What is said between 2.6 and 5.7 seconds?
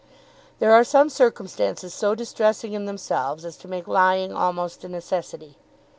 in themselves as to make lying almost a necessity.